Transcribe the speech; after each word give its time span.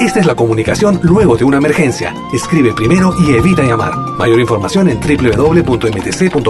Esta 0.00 0.18
es 0.20 0.26
la 0.26 0.34
comunicación 0.34 0.98
luego 1.02 1.36
de 1.36 1.44
una 1.44 1.58
emergencia. 1.58 2.14
Escribe 2.32 2.72
primero 2.72 3.12
y 3.20 3.32
evita 3.34 3.62
llamar. 3.62 3.94
Mayor 4.18 4.40
información 4.40 4.88
en 4.88 4.98
www.mtc.gov.pe 4.98 6.40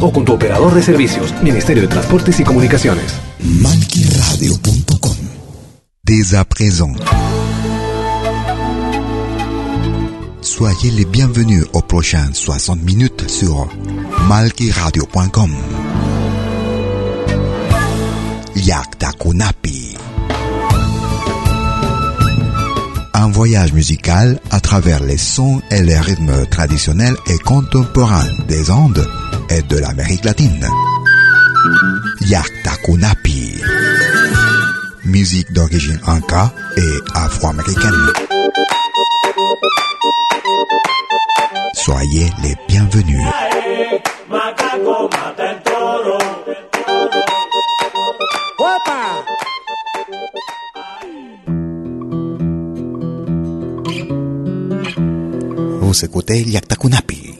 o 0.00 0.10
con 0.10 0.24
tu 0.24 0.32
operador 0.32 0.72
de 0.72 0.82
servicios, 0.82 1.34
Ministerio 1.42 1.82
de 1.82 1.88
Transportes 1.88 2.40
y 2.40 2.44
Comunicaciones. 2.44 3.20
malkiradio.com 3.40 5.14
Dès 6.04 6.34
présent, 6.48 6.94
soyez 10.40 10.90
les 10.90 11.04
bienvenus 11.04 11.66
aux 11.74 11.82
prochaines 11.82 12.34
60 12.34 12.82
minutes 12.82 13.28
sur 13.28 13.68
malkiradio.com. 14.28 15.50
Yaktakunapi. 18.56 19.83
Un 23.24 23.30
voyage 23.30 23.72
musical 23.72 24.38
à 24.50 24.60
travers 24.60 25.02
les 25.02 25.16
sons 25.16 25.62
et 25.70 25.80
les 25.80 25.98
rythmes 25.98 26.44
traditionnels 26.44 27.16
et 27.26 27.38
contemporains 27.38 28.28
des 28.48 28.70
Andes 28.70 29.08
et 29.48 29.62
de 29.62 29.78
l'Amérique 29.78 30.26
latine. 30.26 30.68
Yaktakunapi. 32.20 33.62
Musique 35.06 35.50
d'origine 35.54 35.98
inca 36.06 36.52
et 36.76 36.98
afro-américaine. 37.14 38.12
Soyez 41.72 42.30
les 42.42 42.54
bienvenus. 42.68 43.26
Estamos 55.94 56.00
de 56.00 56.08
Cotel 56.08 56.48
y 56.48 56.56
Actacunapi. 56.56 57.38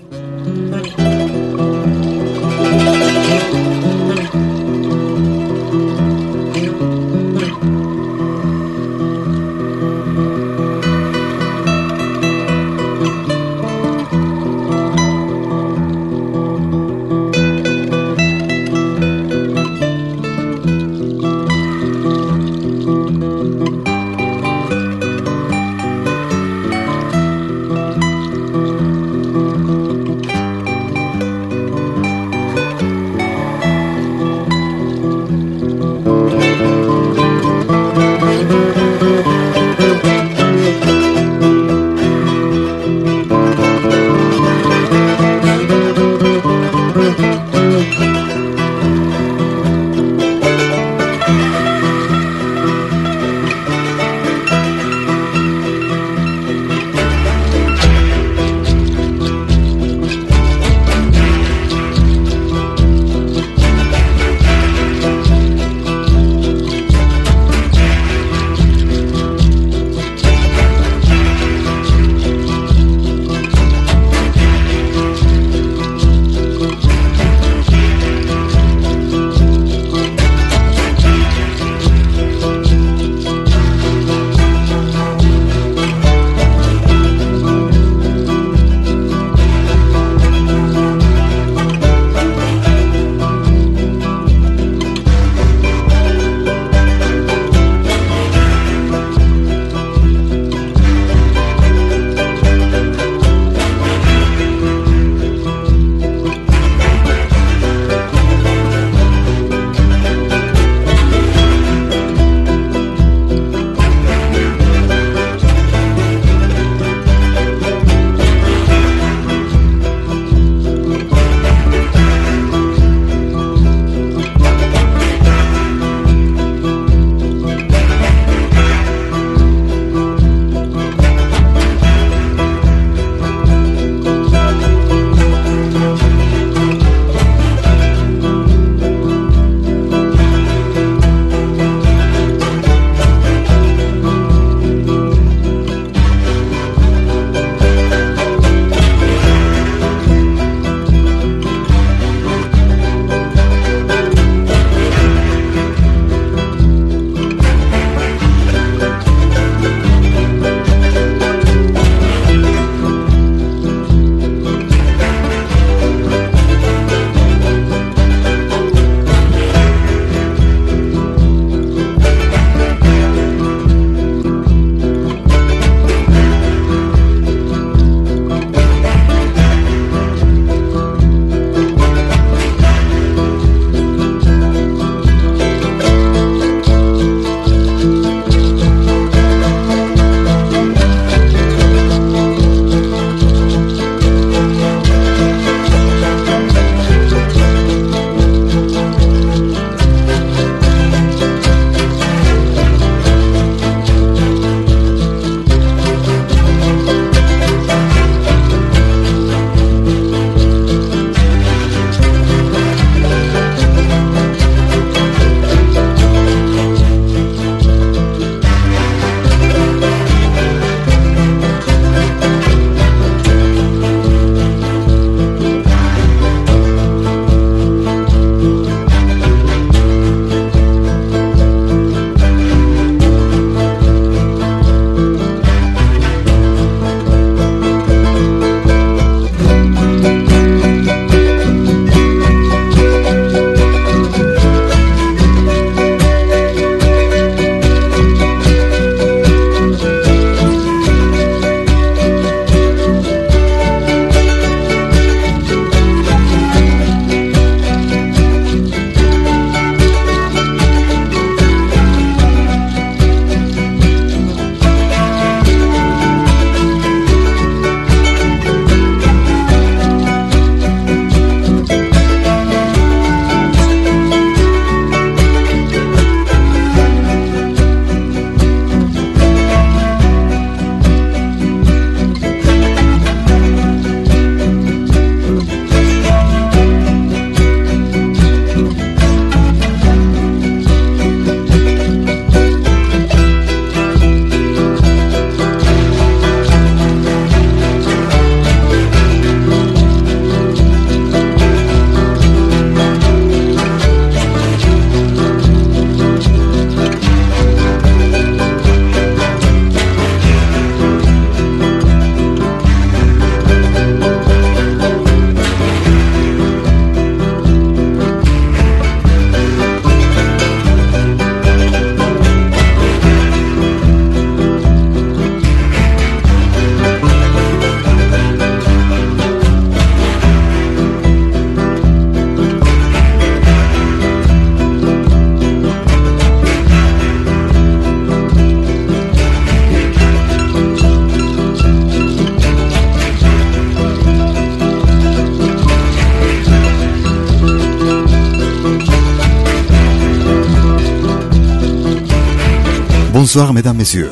Bonsoir 353.14 353.52
mesdames, 353.52 353.76
messieurs. 353.76 354.10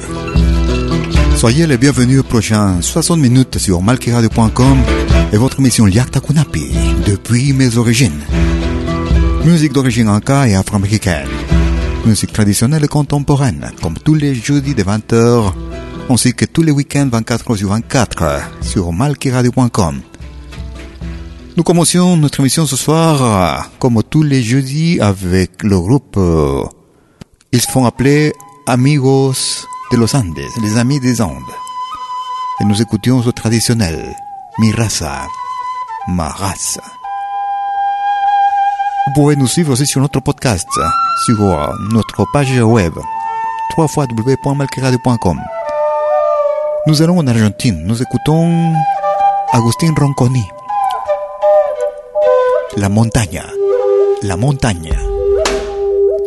Soyez 1.34 1.66
les 1.66 1.76
bienvenus 1.76 2.20
aux 2.20 2.22
prochains 2.22 2.80
60 2.80 3.18
minutes 3.18 3.58
sur 3.58 3.82
malkiradio.com 3.82 4.78
et 5.32 5.36
votre 5.36 5.58
émission 5.58 5.86
Liakta 5.86 6.20
Kunapi, 6.20 6.70
depuis 7.04 7.52
mes 7.52 7.78
origines. 7.78 8.20
Musique 9.44 9.72
d'origine 9.72 10.08
anka 10.08 10.46
et 10.46 10.54
afro-américaine. 10.54 11.26
Musique 12.06 12.32
traditionnelle 12.32 12.84
et 12.84 12.86
contemporaine, 12.86 13.72
comme 13.82 13.98
tous 13.98 14.14
les 14.14 14.36
jeudis 14.36 14.76
de 14.76 14.84
20h, 14.84 15.52
ainsi 16.08 16.32
que 16.32 16.44
tous 16.44 16.62
les 16.62 16.70
week-ends 16.70 17.08
24h 17.08 17.56
sur 17.56 17.70
24 17.70 18.50
sur 18.60 18.92
malkiradio.com. 18.92 20.00
Nous 21.56 21.62
commencions 21.64 22.16
notre 22.16 22.38
émission 22.38 22.66
ce 22.66 22.76
soir, 22.76 23.68
comme 23.80 24.00
tous 24.08 24.22
les 24.22 24.44
jeudis, 24.44 25.00
avec 25.00 25.64
le 25.64 25.80
groupe, 25.80 26.14
euh, 26.18 26.62
ils 27.50 27.60
se 27.60 27.68
font 27.68 27.84
appeler 27.84 28.32
Amigos 28.66 29.66
de 29.90 29.96
los 29.96 30.14
Andes, 30.14 30.38
les 30.62 30.78
amis 30.78 31.00
des 31.00 31.20
Andes. 31.20 31.34
Et 32.60 32.64
nous 32.64 32.80
écoutions 32.80 33.20
ce 33.20 33.30
traditionnel, 33.30 34.14
Mi 34.60 34.70
raza, 34.72 35.26
ma 36.06 36.28
race. 36.28 36.78
Vous 39.06 39.12
pouvez 39.14 39.34
nous 39.34 39.48
suivre 39.48 39.72
aussi 39.72 39.84
sur 39.84 40.00
notre 40.00 40.20
podcast, 40.20 40.68
sur 41.24 41.74
notre 41.90 42.24
page 42.32 42.56
web, 42.60 42.94
www.malqueradio.com. 43.76 45.40
Nous 46.86 47.02
allons 47.02 47.18
en 47.18 47.26
Argentine, 47.26 47.82
nous 47.84 48.00
écoutons 48.00 48.74
Agustín 49.52 49.92
Ronconi. 49.98 50.44
La 52.76 52.88
montaña, 52.88 53.44
la 54.22 54.36
montaña. 54.36 54.94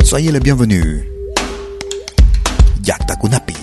Soyez 0.03 0.33
les 0.33 0.41
bienvenus. 0.41 1.14
Yakta 2.85 3.15
Kunapi. 3.17 3.55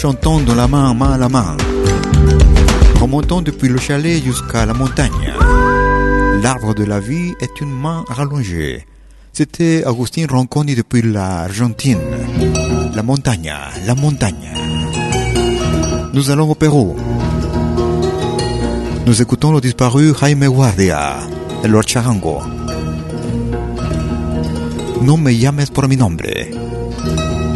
Chantant 0.00 0.40
de 0.40 0.54
la 0.54 0.66
main, 0.66 0.94
main 0.94 1.12
à 1.12 1.18
la 1.18 1.28
main. 1.28 1.58
Remontons 3.02 3.42
depuis 3.42 3.68
le 3.68 3.76
chalet 3.76 4.24
jusqu'à 4.24 4.64
la 4.64 4.72
montagne. 4.72 5.34
L'arbre 6.42 6.74
de 6.74 6.84
la 6.84 7.00
vie 7.00 7.34
est 7.42 7.60
une 7.60 7.70
main 7.70 8.02
rallongée. 8.08 8.86
C'était 9.34 9.84
Agustin 9.84 10.24
Ronconi 10.26 10.74
depuis 10.74 11.02
l'Argentine. 11.02 12.00
La 12.94 13.02
montagne, 13.02 13.52
la 13.86 13.94
montagne. 13.94 14.48
Nous 16.14 16.30
allons 16.30 16.48
au 16.50 16.54
Pérou. 16.54 16.96
Nous 19.04 19.20
écoutons 19.20 19.52
le 19.52 19.60
disparu 19.60 20.14
Jaime 20.18 20.48
Guardia, 20.48 21.18
Lord 21.64 21.86
Charango. 21.86 22.40
No 25.02 25.18
me 25.18 25.30
llames 25.32 25.68
por 25.70 25.88
mi 25.88 25.98
nombre. 25.98 26.48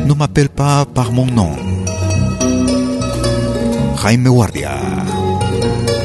No 0.05 0.15
m'appelle 0.15 0.51
pas 0.51 0.85
par 0.85 1.11
mon 1.11 1.25
nom. 1.25 1.57
Jaime 4.05 4.29
Guardia. 4.29 6.04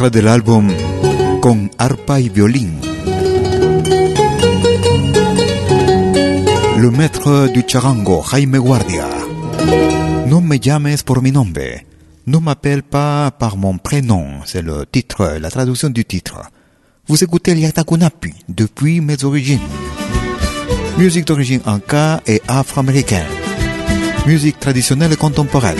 Un 0.00 0.04
extrait 0.06 0.10
de 0.10 0.24
l'album 0.24 0.68
Con 1.40 1.70
arpa 1.78 2.20
y 2.20 2.28
violín. 2.28 2.80
Le 6.76 6.90
maître 6.90 7.48
du 7.52 7.64
charango, 7.66 8.22
Jaime 8.22 8.58
Guardia. 8.58 9.08
No 10.26 10.40
me 10.40 10.58
llames 10.58 11.02
por 11.04 11.22
mi 11.22 11.32
nombre. 11.32 11.84
Ne 12.26 12.38
m'appelle 12.38 12.82
pas 12.82 13.32
par 13.32 13.56
mon 13.56 13.78
prénom. 13.78 14.40
C'est 14.44 14.62
le 14.62 14.84
titre, 14.86 15.38
la 15.40 15.50
traduction 15.50 15.90
du 15.90 16.04
titre. 16.04 16.42
Vous 17.08 17.22
écoutez 17.24 17.54
Liatakunapi 17.54 18.34
depuis 18.48 19.00
mes 19.00 19.24
origines. 19.24 19.68
Musique 20.96 21.26
d'origine 21.26 21.60
anka 21.66 22.20
et 22.26 22.40
afro-américaine. 22.46 23.26
Musique 24.26 24.60
traditionnelle 24.60 25.12
et 25.12 25.16
contemporaine. 25.16 25.78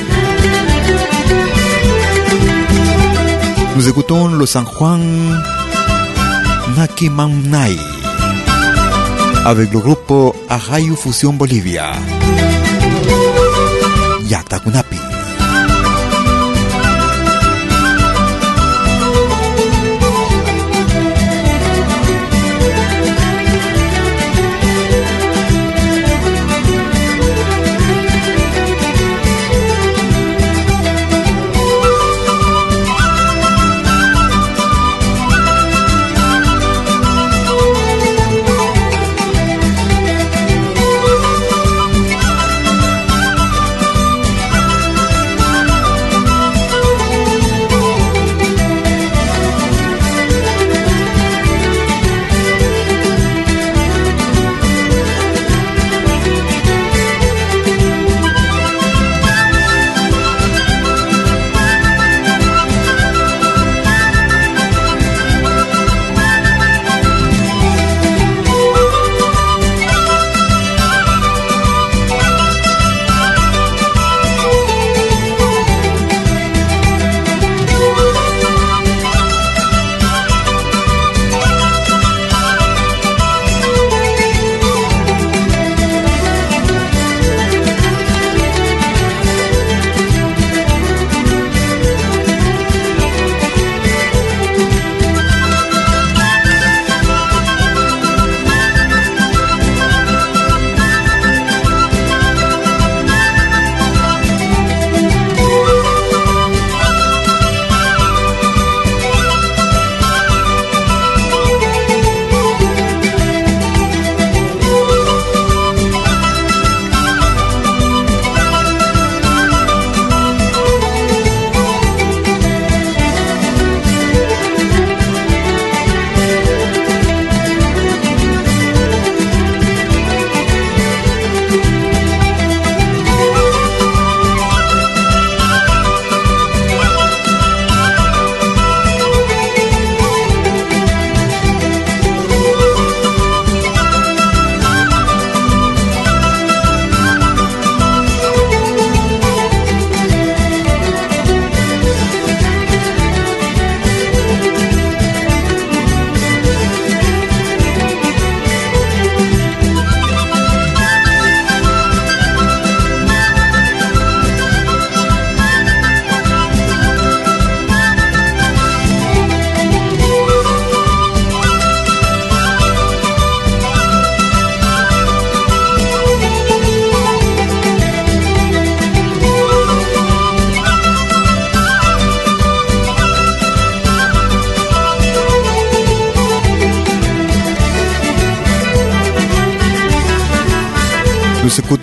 Nous 3.78 3.88
écoutons 3.88 4.26
le 4.26 4.44
San 4.44 4.64
Juan 4.66 5.00
Nakimamnai 6.76 7.76
avec 9.44 9.73
le 9.73 9.78
groupe 9.78 10.35
Arrayo 10.49 10.97
Fusion 10.97 11.32
Bolivia. 11.32 11.92
Yatakunapi. 14.25 15.07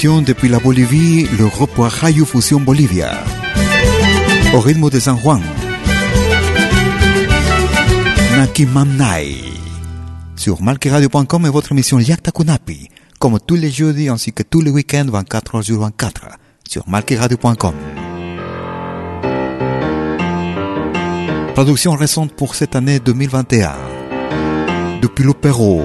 Depuis 0.06 0.50
la 0.50 0.60
Bolivie 0.60 1.28
le 1.40 1.48
groupe 1.48 1.78
Rayo 1.78 2.26
Fusion 2.26 2.60
Bolivia. 2.60 3.24
Au 4.54 4.60
rythme 4.60 4.88
de 4.92 5.00
San 5.00 5.18
Juan. 5.18 5.42
Nakimamnai. 8.38 9.38
Sur 10.36 10.62
malqueradio.com 10.62 11.48
et 11.48 11.50
votre 11.50 11.72
émission 11.72 11.98
Yakta 11.98 12.32
Kunapi. 12.32 12.90
Comme 13.18 13.40
tous 13.40 13.56
les 13.56 13.72
jeudis 13.72 14.10
ainsi 14.10 14.32
que 14.32 14.44
tous 14.44 14.62
les 14.62 14.70
week-ends 14.70 15.08
24 15.08 15.58
h 15.58 15.64
sur 15.64 15.80
24. 15.80 16.22
Sur 16.70 16.88
malqueradio.com. 16.88 17.74
Production 21.56 21.94
récente 21.94 22.34
pour 22.34 22.54
cette 22.54 22.76
année 22.76 23.00
2021. 23.00 23.74
Depuis 25.02 25.24
le 25.24 25.34
Pérou. 25.34 25.82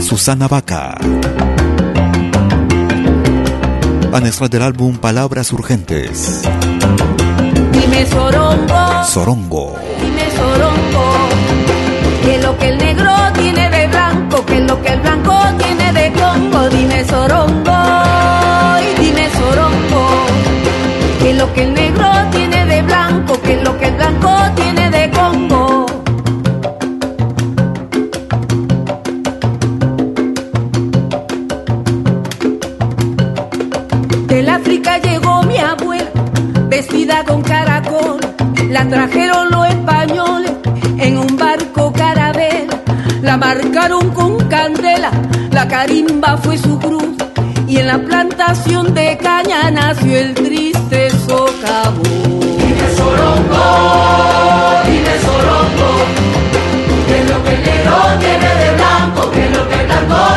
Susana 0.00 0.48
Vaca. 0.48 0.96
Un 4.14 4.26
extra 4.26 4.46
del 4.46 4.62
álbum 4.62 4.96
Palabras 4.98 5.52
Urgentes. 5.52 6.42
Dime 7.72 8.06
Sorongo. 8.06 9.04
Sorongo. 9.04 9.74
Dime 10.00 10.30
Sorongo. 10.36 11.04
Que 12.22 12.38
lo 12.40 12.56
que 12.56 12.68
el 12.68 12.78
negro 12.78 13.10
tiene 13.34 13.68
de 13.70 13.88
blanco, 13.88 14.46
que 14.46 14.60
lo 14.60 14.80
que 14.80 14.88
el 14.90 15.00
blanco 15.00 15.36
tiene 15.58 15.92
de 15.92 16.12
Congo. 16.12 16.68
Dime 16.68 17.04
Sorongo. 17.04 17.76
Y 18.80 19.02
dime 19.02 19.28
Sorongo. 19.30 20.26
Que 21.20 21.34
lo 21.34 21.52
que 21.52 21.62
el 21.64 21.74
negro 21.74 22.08
tiene 22.30 22.66
de 22.66 22.82
blanco, 22.82 23.42
que 23.42 23.56
lo 23.62 23.76
que 23.78 23.88
el 23.88 23.94
blanco 23.96 24.23
vestida 36.84 37.24
con 37.24 37.40
caracol, 37.42 38.20
la 38.68 38.86
trajeron 38.86 39.50
los 39.50 39.66
españoles 39.68 40.52
en 40.98 41.16
un 41.16 41.36
barco 41.36 41.90
carabel, 41.92 42.66
la 43.22 43.38
marcaron 43.38 44.10
con 44.10 44.36
candela, 44.48 45.10
la 45.50 45.66
carimba 45.66 46.36
fue 46.36 46.58
su 46.58 46.78
cruz. 46.78 47.16
Y 47.66 47.78
en 47.78 47.86
la 47.86 47.98
plantación 47.98 48.92
de 48.92 49.16
caña 49.16 49.70
nació 49.70 50.18
el 50.18 50.34
triste 50.34 51.10
socavón. 51.26 52.02
Dile 52.58 52.88
sorongo, 52.96 53.64
dile 54.86 55.14
sorongo, 55.26 55.88
que 57.08 57.24
lo 57.32 57.44
que 57.44 57.56
negro 57.66 57.96
tiene 58.20 58.50
de 58.62 58.74
blanco, 58.76 59.30
que 59.30 59.50
lo 59.50 59.68
que 59.68 59.84
blanco 59.86 60.33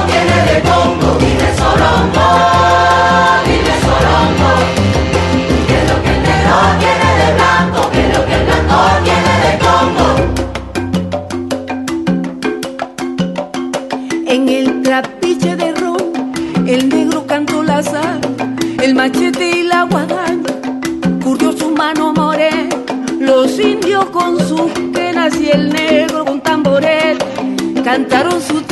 cantaron 28.08 28.42
su 28.42 28.67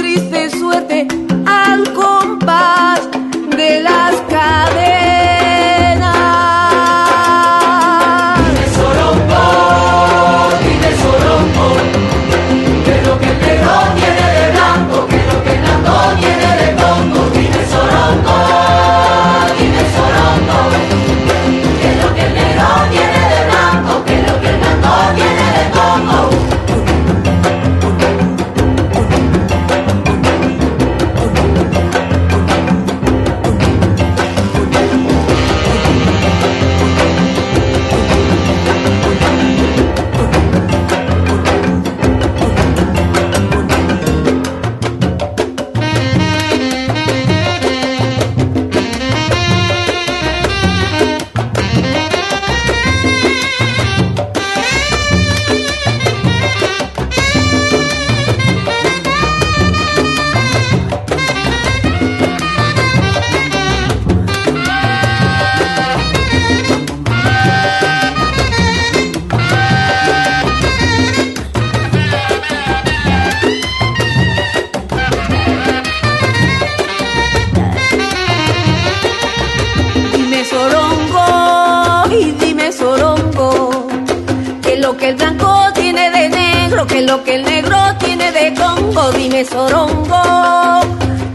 Dime 89.13 89.45
sorongo, 89.45 90.21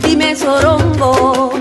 dime 0.03 0.35
sorongo, 0.35 1.53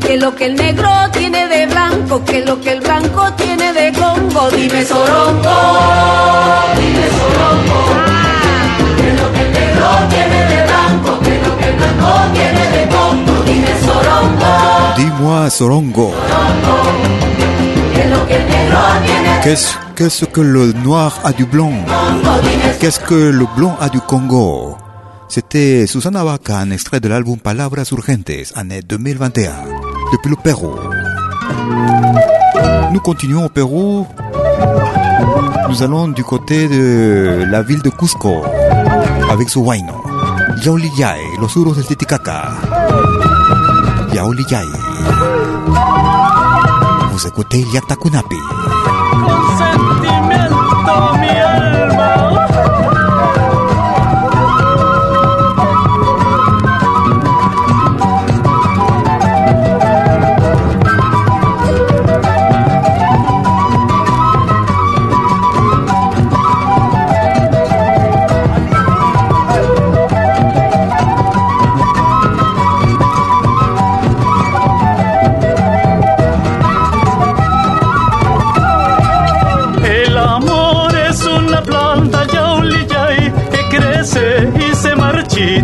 que 0.00 0.16
lo 0.16 0.34
que 0.34 0.46
el 0.46 0.56
negro 0.56 0.90
tiene 1.12 1.46
de 1.46 1.66
blanco, 1.66 2.24
que 2.24 2.44
lo 2.44 2.60
que 2.60 2.72
el 2.72 2.80
blanco 2.80 3.32
tiene 3.34 3.72
de 3.72 3.92
congo. 3.92 4.50
Dime 4.50 4.84
sorongo, 4.84 5.56
Dime 6.80 7.06
sorongo, 7.18 7.78
que 8.96 9.12
lo 9.12 9.32
que 9.32 9.40
el 9.42 9.52
negro 9.52 9.88
tiene 10.10 10.46
de 10.46 10.62
blanco, 10.66 11.18
que 11.20 11.38
lo 11.38 11.58
que 11.58 11.68
el 11.68 11.76
blanco 11.76 12.08
tiene 12.34 12.70
de 12.70 12.88
congo. 12.88 13.42
Dime 13.44 13.72
sorongo, 13.84 14.50
Dis-moi, 14.96 15.50
Sorongo, 15.50 16.12
que 17.94 18.04
lo 18.08 18.26
que 18.26 18.36
el 18.36 18.48
negro 18.48 18.78
tiene 19.04 19.36
de 19.36 19.42
qu'est-ce 19.42 19.78
qu'est-ce 19.94 20.26
que 20.26 20.40
le 20.40 20.72
noir 20.84 21.12
a 21.24 21.32
du 21.32 21.44
blanc 21.44 21.72
Qu'est-ce 22.80 23.00
que 23.00 23.14
le 23.14 23.46
blanc 23.56 23.76
a 23.80 23.88
du 23.88 24.00
Congo 24.00 24.85
C'était 25.28 25.86
Susana 25.86 26.24
Vaca, 26.24 26.58
un 26.58 26.70
extrait 26.70 27.00
de 27.00 27.08
l'album 27.08 27.38
Palabras 27.38 27.88
Urgentes, 27.92 28.52
année 28.54 28.80
2021, 28.82 29.52
depuis 30.12 30.30
le 30.30 30.36
Pérou. 30.36 30.74
Nous 32.92 33.00
continuons 33.00 33.44
au 33.46 33.48
Pérou. 33.48 34.06
Nous 35.68 35.82
allons 35.82 36.08
du 36.08 36.24
côté 36.24 36.68
de 36.68 37.44
la 37.48 37.62
ville 37.62 37.82
de 37.82 37.90
Cusco, 37.90 38.44
avec 39.30 39.48
su 39.48 39.58
huayno. 39.60 40.02
Yauliyay, 40.64 41.38
los 41.40 41.54
uros 41.56 41.76
del 41.76 41.86
Titicaca. 41.86 42.52
Yauliyay. 44.14 44.66
Vous 47.12 47.26
écoutez 47.26 47.64
Yakta 47.72 47.96
Kunapi. 47.96 48.36
con 49.26 49.58
sentimiento 49.58 51.18
mi 51.20 51.65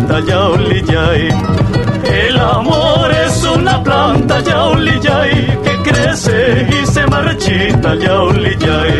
yauliyay. 0.07 1.29
El 2.05 2.39
amor 2.39 3.11
es 3.25 3.43
una 3.43 3.81
planta 3.83 4.39
yauliyay 4.39 5.59
que 5.63 5.89
crece 5.89 6.67
y 6.69 6.85
se 6.85 7.05
marchita 7.07 7.95
yauliyay. 7.95 8.93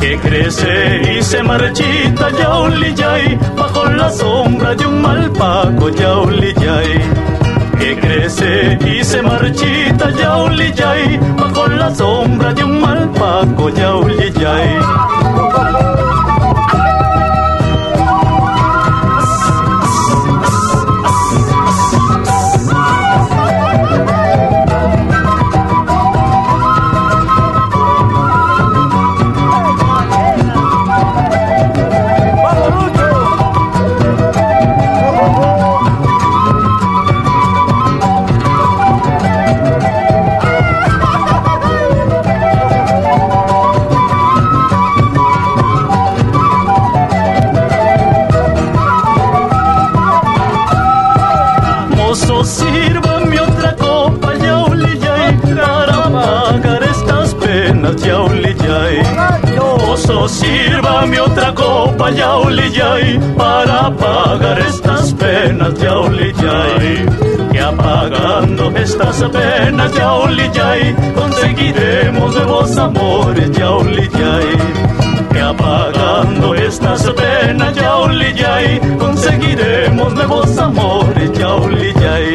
Que 0.00 0.18
crece 0.18 1.16
y 1.16 1.22
se 1.22 1.42
marchita 1.42 2.30
yauliyay 2.30 3.38
bajo 3.56 3.84
la 3.84 4.10
sombra 4.10 4.74
de 4.74 4.86
un 4.86 5.02
malpaco 5.02 5.88
yauliyay 5.90 7.00
que 7.78 7.96
crece 7.96 8.78
y 8.86 9.04
se 9.04 9.22
marchita 9.22 10.10
yauliyay 10.10 11.18
bajo 11.36 11.66
la 11.68 11.94
sombra 11.94 12.52
de 12.52 12.64
un 12.64 12.80
malpaco 12.80 13.68
yauliyay. 13.70 14.78
Mozo, 15.38 15.87
penas, 65.48 65.74
yauliyay. 65.80 67.06
Que 67.52 67.60
apagando 67.60 68.70
estas 68.76 69.22
penas, 69.32 69.92
yauliyay, 69.94 70.94
conseguiremos 71.14 72.34
nuevos 72.34 72.76
amores, 72.76 73.50
yauliyay. 73.58 74.48
Que 75.32 75.40
apagando 75.40 76.54
estas 76.54 77.02
penas, 77.12 77.74
yauliyay, 77.74 78.80
conseguiremos 78.98 80.14
nuevos 80.14 80.58
amores, 80.58 81.30
yauliyay. 81.38 82.34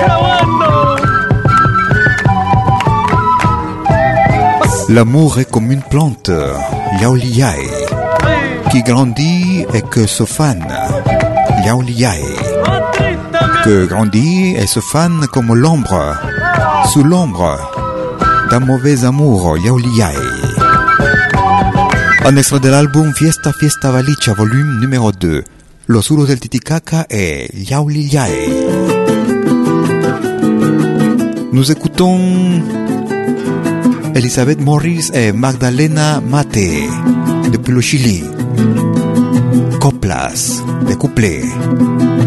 Grabando. 0.00 0.96
L'amour 4.88 5.40
est 5.40 5.50
comme 5.50 5.72
une 5.72 5.82
plante, 5.82 6.30
Yaoliyae, 7.00 7.68
qui 8.70 8.82
grandit 8.82 9.66
et 9.72 9.82
que 9.82 10.06
se 10.06 10.24
fane. 10.24 10.64
Otra 11.66 12.12
que 13.64 13.86
grandit 13.86 14.54
et 14.56 14.66
se 14.66 14.80
fane 14.80 15.26
comme 15.32 15.54
l'ombre, 15.54 16.14
sous 16.92 17.02
l'ombre 17.02 17.56
d'un 18.50 18.60
mauvais 18.60 19.04
amour, 19.04 19.56
Yauliyai. 19.56 20.14
Un 22.26 22.36
extrait 22.36 22.60
de 22.60 22.68
l'album 22.68 23.14
Fiesta 23.14 23.52
Fiesta 23.52 23.90
Valicha, 23.90 24.34
volume 24.34 24.78
numéro 24.80 25.12
2. 25.12 25.44
Los 25.86 26.10
Uros 26.10 26.26
del 26.26 26.38
Titicaca 26.38 27.06
et 27.08 27.50
Yauliyai. 27.54 28.50
Nous 31.52 31.72
écoutons 31.72 32.18
Elisabeth 34.14 34.60
Morris 34.60 35.10
et 35.12 35.32
Magdalena 35.32 36.20
Mate, 36.20 36.88
depuis 37.50 37.72
le 37.72 37.80
Chili. 37.80 38.22
Coplas, 39.80 40.62
de 40.86 40.94
couplé. 40.94 41.42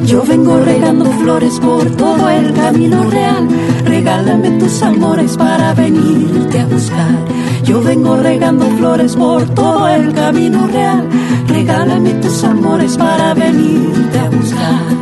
Yo 0.05 0.23
vengo 0.23 0.59
regando 0.59 1.05
flores 1.05 1.59
por 1.61 1.85
todo 1.95 2.29
el 2.29 2.53
camino 2.53 3.09
real. 3.09 3.47
Regálame 3.85 4.51
tus 4.59 4.81
amores 4.83 5.37
para 5.37 5.73
venirte 5.73 6.59
a 6.59 6.65
buscar. 6.65 7.25
Yo 7.63 7.81
vengo 7.81 8.17
regando 8.17 8.65
flores 8.77 9.15
por 9.15 9.47
todo 9.55 9.87
el 9.87 10.13
camino 10.13 10.67
real. 10.67 11.07
Regálame 11.47 12.15
tus 12.15 12.43
amores 12.43 12.97
para 12.97 13.33
venirte 13.33 14.19
a 14.19 14.29
buscar. 14.29 14.97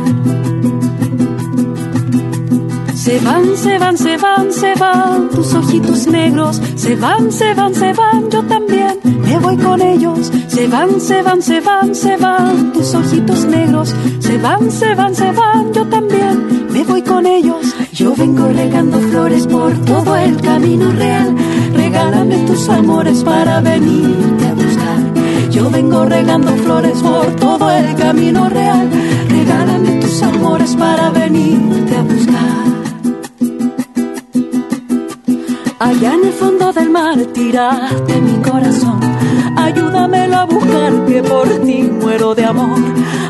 Se 3.06 3.20
van, 3.20 3.56
se 3.56 3.78
van, 3.78 3.96
se 3.96 4.16
van, 4.16 4.52
se 4.52 4.74
van 4.74 5.30
tus 5.30 5.54
ojitos 5.54 6.08
negros. 6.08 6.60
Se 6.74 6.96
van, 6.96 7.30
se 7.30 7.54
van, 7.54 7.72
se 7.72 7.92
van, 7.92 8.28
yo 8.28 8.42
también 8.42 8.98
me 9.22 9.38
voy 9.38 9.56
con 9.58 9.80
ellos. 9.80 10.32
Se 10.48 10.66
van, 10.66 11.00
se 11.00 11.22
van, 11.22 11.40
se 11.40 11.60
van, 11.60 11.94
se 11.94 12.16
van 12.16 12.72
tus 12.72 12.96
ojitos 12.96 13.44
negros. 13.44 13.94
Se 14.18 14.38
van, 14.38 14.72
se 14.72 14.92
van, 14.96 15.14
se 15.14 15.30
van, 15.30 15.72
yo 15.72 15.86
también 15.86 16.66
me 16.68 16.82
voy 16.82 17.00
con 17.02 17.26
ellos. 17.26 17.76
Yo 17.92 18.12
vengo 18.16 18.48
regando 18.48 18.98
flores 18.98 19.46
por 19.46 19.72
todo 19.84 20.16
el 20.16 20.40
camino 20.40 20.90
real. 20.90 21.32
Regálame 21.74 22.38
tus 22.38 22.68
amores 22.68 23.22
para 23.22 23.60
venirte 23.60 24.48
a 24.48 24.54
buscar. 24.54 25.50
Yo 25.52 25.70
vengo 25.70 26.06
regando 26.06 26.50
flores 26.56 26.98
por 26.98 27.26
todo 27.36 27.70
el 27.70 27.94
camino 27.94 28.48
real. 28.48 28.90
Regálame 29.28 30.00
tus 30.00 30.20
amores 30.24 30.74
para 30.74 31.10
venirte 31.10 31.96
a 31.96 32.02
buscar. 32.02 32.35
Allá 35.78 36.14
en 36.14 36.24
el 36.24 36.32
fondo 36.32 36.72
del 36.72 36.88
mar 36.88 37.18
tiraste 37.34 38.20
mi 38.22 38.40
corazón. 38.40 38.98
Ayúdamelo 39.56 40.36
a 40.36 40.44
buscar 40.46 41.04
que 41.06 41.22
por 41.22 41.48
ti 41.66 41.82
muero 41.82 42.34
de 42.34 42.46
amor. 42.46 42.78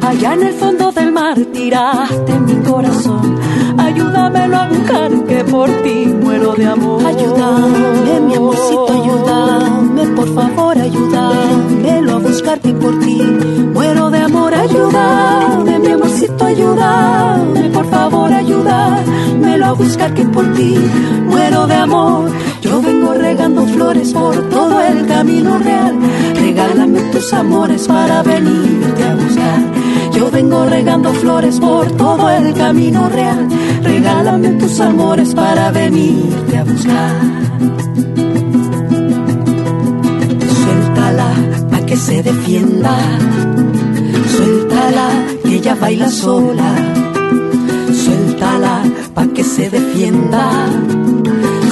Allá 0.00 0.34
en 0.34 0.42
el 0.44 0.52
fondo 0.54 0.92
del 0.92 1.10
mar 1.10 1.36
tiraste 1.52 2.38
mi 2.38 2.54
corazón. 2.62 3.36
Ayúdamelo 3.78 4.56
a 4.58 4.68
buscar 4.68 5.10
que 5.24 5.44
por 5.44 5.68
ti 5.82 6.06
muero 6.22 6.52
de 6.54 6.66
amor. 6.66 7.04
Ayúdame, 7.04 8.20
mi 8.20 8.34
amorcito, 8.36 8.86
ayúdame, 8.92 10.06
por 10.14 10.34
favor, 10.34 10.78
ayúdamelo 10.78 12.12
a 12.12 12.18
buscar 12.18 12.60
que 12.60 12.72
por 12.74 12.96
ti 13.00 13.22
muero 13.74 14.08
de 14.10 14.18
amor. 14.18 14.54
Ayúdame, 14.54 15.45
mi 15.86 15.92
amorcito, 15.92 16.44
ayúdame, 16.44 17.70
por 17.70 17.86
favor, 17.88 18.32
ayúdamelo 18.32 19.66
a 19.66 19.72
buscar 19.72 20.12
que 20.14 20.24
por 20.24 20.52
ti 20.54 20.74
muero 21.26 21.66
de 21.66 21.74
amor. 21.74 22.30
Yo 22.60 22.82
vengo 22.82 23.14
regando 23.14 23.64
flores 23.66 24.12
por 24.12 24.34
todo 24.48 24.80
el 24.80 25.06
camino 25.06 25.58
real. 25.58 25.94
Regálame 26.34 27.00
tus 27.12 27.32
amores 27.32 27.86
para 27.86 28.22
venirte 28.22 29.04
a 29.04 29.14
buscar. 29.14 29.60
Yo 30.12 30.30
vengo 30.30 30.64
regando 30.64 31.12
flores 31.14 31.60
por 31.60 31.90
todo 31.92 32.30
el 32.30 32.52
camino 32.54 33.08
real. 33.08 33.48
Regálame 33.82 34.48
tus 34.60 34.80
amores 34.80 35.34
para 35.34 35.70
venirte 35.70 36.56
a 36.56 36.64
buscar. 36.64 37.14
Suéltala 40.62 41.30
pa' 41.70 41.86
que 41.86 41.96
se 41.96 42.22
defienda. 42.22 42.96
Suéltala 44.86 45.08
que 45.42 45.56
ella 45.56 45.74
baila 45.74 46.08
sola. 46.08 46.70
Suéltala 47.92 48.82
pa' 49.14 49.26
que 49.34 49.42
se 49.42 49.68
defienda 49.68 50.44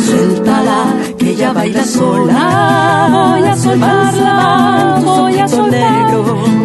suéltala, 0.07 0.81
que 1.19 1.31
ella 1.31 1.53
baila 1.53 1.85
sola. 1.85 3.09
Voy 3.13 3.43
a 3.49 3.57
soltarla, 3.57 5.01
voy 5.05 5.39
a 5.39 5.49
soltar, 5.49 6.15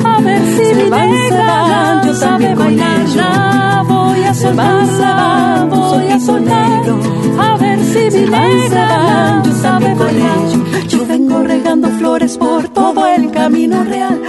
a 0.06 0.22
ver 0.22 0.42
si 0.56 0.76
mi 0.76 0.90
negra 0.90 2.02
yo 2.06 2.14
sabe 2.16 2.56
bailarla. 2.56 3.86
Voy 3.88 4.24
a 4.24 4.34
soltarla, 4.34 5.68
voy 5.70 6.08
a 6.08 6.20
soltar, 6.20 6.84
a 7.40 7.58
ver 7.58 7.80
si 7.92 8.18
mi 8.18 8.26
negra 8.26 9.42
yo 9.46 9.54
sabe 9.54 9.94
bailar. 9.94 10.88
Yo 10.88 11.06
vengo 11.06 11.44
regando 11.44 11.90
flores 12.00 12.38
por 12.38 12.68
todo 12.70 13.06
el 13.06 13.32
camino 13.32 13.84
real. 13.84 14.20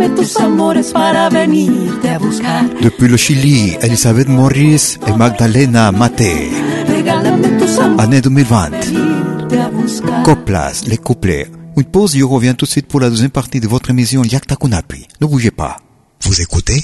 Regálame 0.00 0.16
tus 0.16 0.36
amores 0.38 0.92
para 0.92 1.28
venirte 1.28 2.08
a 2.08 2.18
buscar. 2.18 2.64
Depuis 2.80 3.06
le 3.06 3.18
Chili, 3.18 3.76
Elisabeth 3.82 4.28
Morris 4.28 4.98
et 5.06 5.12
Magdalena 5.14 5.92
Mate. 5.92 6.50
Regálame 6.88 7.58
tus 7.58 7.78
amores 7.78 8.00
Année 8.00 8.22
2020. 8.22 8.70
venirte 8.70 9.60
a 9.60 9.68
buscar. 9.68 10.22
Coplas, 10.22 10.84
les 10.86 10.96
couplets. 10.96 11.50
Une 11.76 11.84
pause, 11.84 12.16
je 12.16 12.24
reviens 12.24 12.54
tout 12.54 12.64
de 12.64 12.70
suite 12.70 12.86
pour 12.86 13.00
la 13.00 13.10
deuxième 13.10 13.30
partie 13.30 13.60
de 13.60 13.68
votre 13.68 13.90
émission 13.90 14.22
Yakta 14.24 14.56
Kunapi. 14.56 15.06
Ne 15.20 15.26
bougez 15.26 15.50
pas. 15.50 15.76
Vous 16.22 16.40
écoutez 16.40 16.82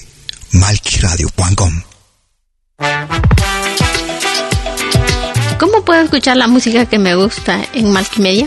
malkiradio.com. 0.53 1.73
¿Cómo 5.59 5.83
puedo 5.87 6.03
escuchar 6.03 6.37
la 6.37 6.49
música 6.49 6.85
que 6.85 6.99
me 6.99 7.15
gusta 7.15 7.61
en 7.73 7.91
Multimedia? 7.93 8.47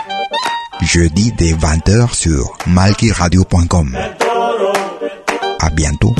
Jeudi 0.81 1.31
dès 1.37 1.53
20h 1.53 2.13
sur 2.13 2.57
malkiradio.com. 2.67 3.97
À 5.59 5.69
bientôt. 5.69 6.15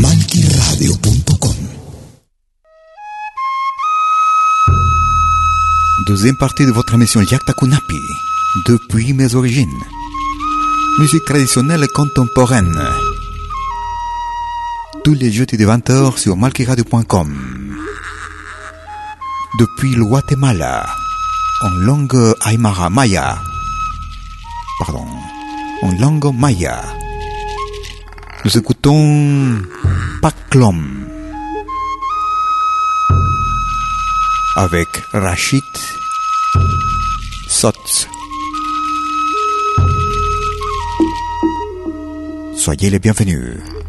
malkiradio.com 0.00 1.54
Deuxième 6.06 6.36
partie 6.36 6.66
de 6.66 6.70
votre 6.72 6.94
émission 6.94 7.20
Yakta 7.20 7.52
Kunapi, 7.54 7.96
depuis 8.66 9.12
mes 9.12 9.34
origines. 9.34 9.68
Musique 10.98 11.24
traditionnelle 11.24 11.84
et 11.84 11.88
contemporaine. 11.88 12.76
Tous 15.04 15.14
les 15.14 15.32
jeudis 15.32 15.56
de 15.56 15.66
20h 15.66 16.18
sur 16.18 16.36
malkiradio.com. 16.36 17.76
Depuis 19.58 19.94
le 19.94 20.04
Guatemala, 20.04 20.86
en 21.62 21.70
langue 21.70 22.34
aymara 22.46 22.90
maya. 22.90 23.38
Pardon, 24.78 25.06
en 25.82 25.92
langue 26.00 26.34
maya. 26.34 26.82
Nous 28.44 28.58
écoutons 28.58 29.62
Paklom 30.20 31.08
avec 34.56 34.88
Rachid 35.12 35.62
Sotz. 37.48 38.06
Soyez 42.54 42.90
les 42.90 42.98
bienvenus. 42.98 43.79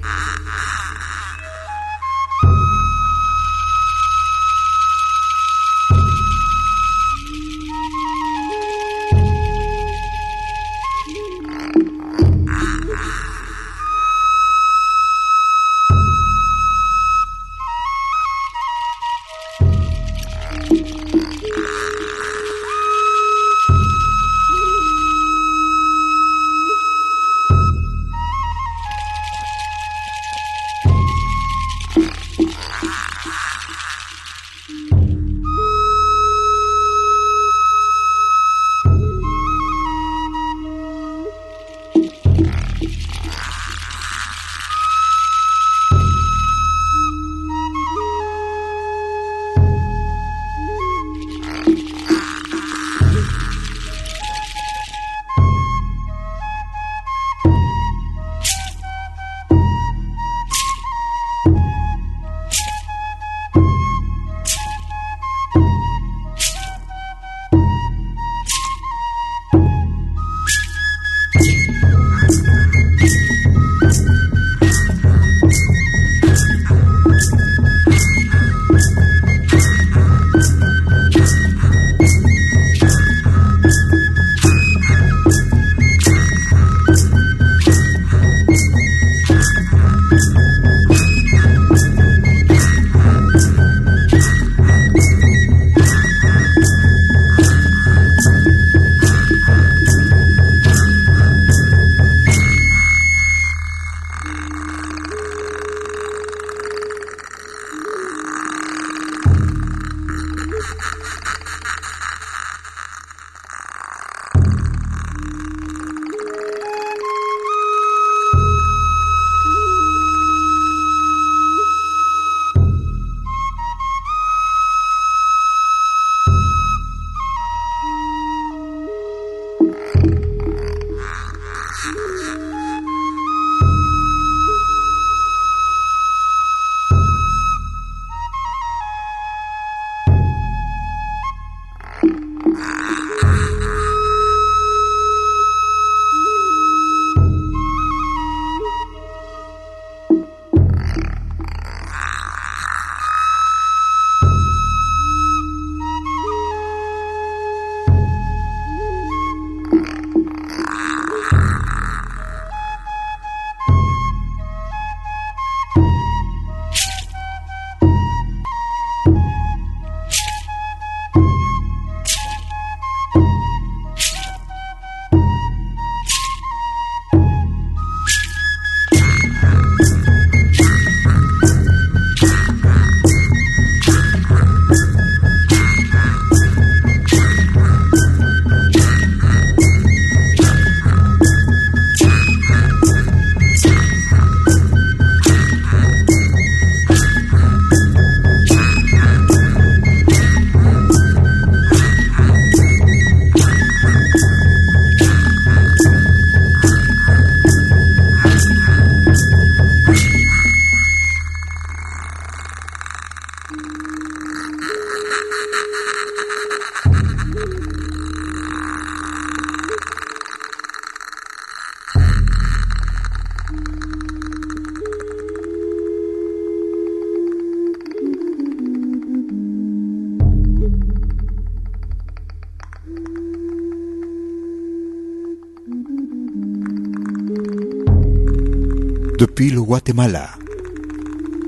Depuis 239.32 239.50
le 239.50 239.62
Guatemala. 239.62 240.30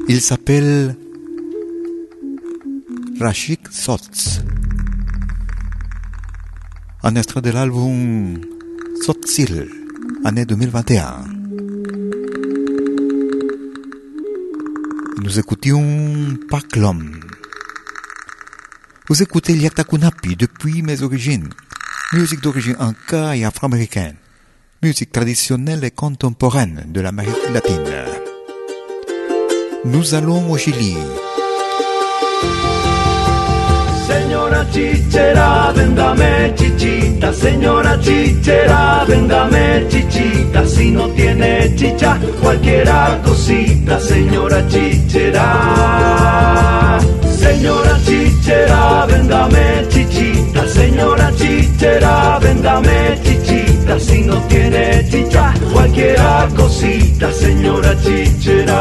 Il 0.07 0.21
s'appelle 0.21 0.95
Rashik 3.19 3.59
Sotz. 3.71 4.39
Un 7.03 7.15
extrait 7.15 7.41
de 7.41 7.49
l'album 7.49 8.39
Sotzil, 9.05 9.67
année 10.23 10.45
2021. 10.45 11.25
Nous 15.21 15.39
écoutions 15.39 16.37
Paklom. 16.49 17.19
Vous 19.09 19.21
écoutez 19.21 19.55
Liatakunapi 19.55 20.37
depuis 20.37 20.83
mes 20.83 21.01
origines. 21.01 21.49
Musique 22.13 22.41
d'origine 22.41 22.77
inca 22.79 23.35
et 23.35 23.43
afro-américaine. 23.43 24.15
Musique 24.83 25.13
traditionnelle 25.13 25.85
et 25.85 25.91
contemporaine 25.91 26.83
de 26.87 26.99
l'Amérique 26.99 27.49
latine. 27.53 27.79
Nous 29.85 30.13
allons 30.13 30.51
au 30.51 30.57
Chili. 30.57 30.97
Señora 34.05 34.65
chichera, 34.73 35.71
véndame 35.73 36.53
chichita, 36.57 37.31
señora 37.31 37.97
chichera, 38.01 39.05
véndame 39.07 39.87
chichita, 39.89 40.67
si 40.67 40.91
no 40.91 41.07
tiene 41.11 41.73
chicha, 41.77 42.19
cualquiera 42.41 43.21
cosita, 43.23 43.97
señora 44.01 44.67
chichera. 44.67 45.47
Señora 47.39 47.97
chichera, 48.05 49.05
véndame 49.05 49.87
chichita, 49.89 50.67
señora 50.67 51.31
chichera, 51.37 52.37
véndame 52.39 53.19
chichita, 53.23 53.52
si 53.99 54.21
no 54.21 54.41
tiene 54.47 55.05
chicha, 55.09 55.53
cualquiera 55.71 56.47
cosita, 56.55 57.31
señora 57.31 57.95
chichera. 58.01 58.79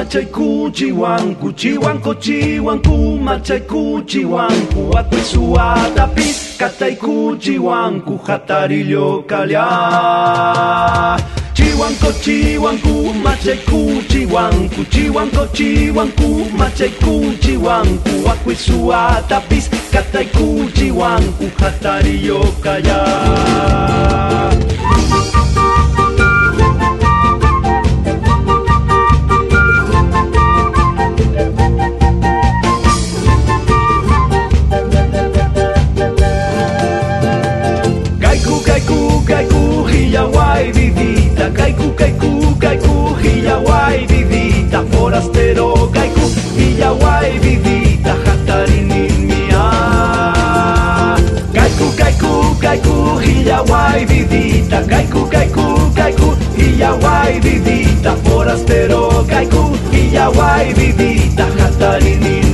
machai 0.00 0.26
kuchi 0.26 0.92
wanku 0.92 1.52
chiwanko 1.52 2.14
chiwanku 2.14 3.18
machai 3.22 3.60
kuchi 3.60 4.24
wanku 4.24 4.98
akuisuatapi 4.98 6.24
katai 6.58 6.96
kuchi 6.96 7.58
wanku 7.58 8.20
jatarillo 8.28 9.22
kalia. 9.26 9.66
Chiwanko 11.52 12.12
chiwanku 12.24 13.14
machai 13.24 13.56
kuchi 13.58 14.26
wanku 14.26 14.84
chiwanko 14.84 15.46
chiwanku 15.52 16.46
machai 16.58 16.88
kuchi 16.90 17.56
wanku 17.56 18.28
akuisuatapis 18.30 19.70
katai 19.92 20.24
kuchi 20.26 20.90
wanku 20.90 21.44
jatarillo 21.60 22.40
kalia. 22.62 24.39
Kaiku, 52.70 52.90
kaiku, 52.90 53.18
Hiyawai 53.18 54.06
vivita. 54.06 54.82
Kaiku, 54.88 55.26
kaiku, 55.26 55.90
kaiku, 55.94 56.36
Hiyawai 56.56 57.40
vivita. 57.42 58.16
Forastero, 58.24 59.24
kaiku, 59.28 59.76
Hiyawai 59.92 60.74
vivita. 60.76 61.46
Hatarinin 61.58 62.20
mia. 62.20 62.49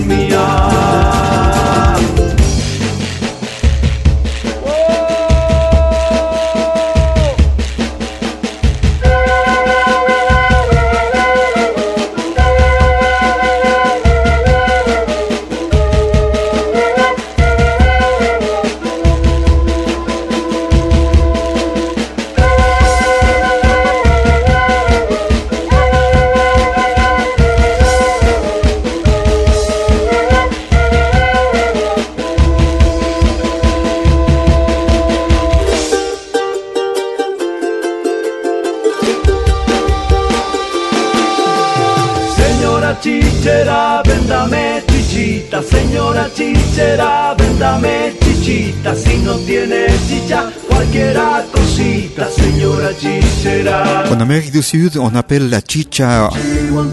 Du 54.57 54.62
Sud, 54.62 54.96
on 54.96 55.14
appelle 55.14 55.50
la 55.50 55.61
chicha 55.61 56.30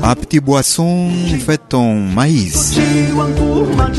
un 0.03 0.15
petit 0.15 0.41
boisson 0.41 1.09
fait 1.45 1.73
en 1.73 1.93
maïs. 1.93 2.77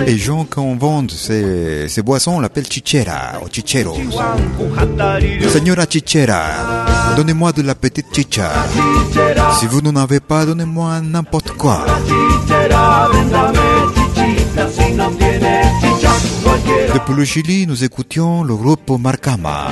Et 0.06 0.18
gens 0.18 0.44
qui 0.44 0.58
en 0.58 0.74
vendent 0.76 1.10
ces, 1.10 2.02
boissons, 2.04 2.32
on 2.32 2.40
l'appelle 2.40 2.66
chichera 2.70 3.40
ou 3.42 3.48
chicheros. 3.50 3.96
Señora 5.48 5.86
chichera, 5.88 6.42
donnez-moi 7.16 7.52
de 7.52 7.62
la 7.62 7.74
petite 7.74 8.14
chicha. 8.14 8.50
Si 9.58 9.66
vous 9.66 9.80
n'en 9.80 9.96
avez 9.96 10.20
pas, 10.20 10.44
donnez-moi 10.44 11.00
n'importe 11.00 11.52
quoi. 11.52 11.86
Depuis 16.94 17.14
le 17.14 17.24
Chili, 17.24 17.66
nous 17.66 17.82
écoutions 17.82 18.44
le 18.44 18.54
groupe 18.54 18.90
Marcama. 19.00 19.68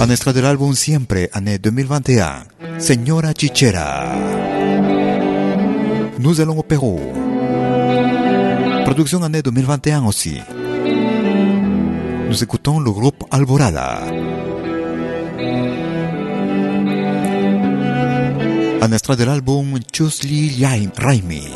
Un 0.00 0.10
extrait 0.10 0.32
de 0.32 0.38
l'album 0.40 0.74
Siempre, 0.74 1.28
année 1.32 1.58
2021. 1.58 2.44
Señora 2.78 3.32
Chichera. 3.36 4.14
Nous 6.20 6.40
allons 6.40 6.58
au 6.58 6.62
Pérou. 6.62 7.00
Production 8.84 9.24
année 9.24 9.42
2021 9.42 10.04
aussi. 10.04 10.40
Nous 12.28 12.42
écoutons 12.42 12.78
le 12.78 12.92
groupe 12.92 13.24
Alborada. 13.32 14.02
Un 18.80 18.92
extrait 18.92 19.16
de 19.16 19.24
l'album 19.24 19.80
Chusli 19.92 20.64
Raimi. 20.96 21.48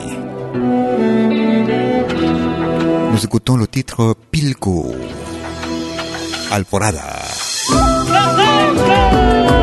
Nous 3.13 3.25
écoutons 3.25 3.57
le 3.57 3.69
titre 3.69 4.17
Pilco. 4.33 4.97
Alborada. 6.51 7.23
Los 8.13 8.35
Blancos. 8.37 9.62